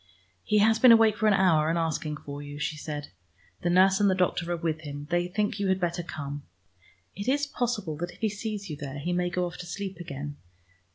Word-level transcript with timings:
"He 0.43 0.57
has 0.57 0.79
been 0.79 0.91
awake 0.91 1.15
for 1.15 1.27
an 1.27 1.35
hour 1.35 1.69
and 1.69 1.77
asking 1.77 2.17
for 2.17 2.41
you," 2.41 2.57
she 2.57 2.75
said. 2.75 3.09
"The 3.61 3.69
nurse 3.69 3.99
and 3.99 4.09
the 4.09 4.15
doctor 4.15 4.51
are 4.51 4.57
with 4.57 4.81
him: 4.81 5.05
they 5.11 5.27
think 5.27 5.59
you 5.59 5.67
had 5.67 5.79
better 5.79 6.01
come. 6.01 6.41
It 7.15 7.27
is 7.27 7.45
possible 7.45 7.95
that 7.97 8.09
if 8.13 8.17
he 8.19 8.29
sees 8.29 8.67
you 8.67 8.75
there, 8.75 8.97
he 8.97 9.13
may 9.13 9.29
go 9.29 9.45
off 9.45 9.57
to 9.57 9.67
sleep 9.67 9.97
again. 9.97 10.37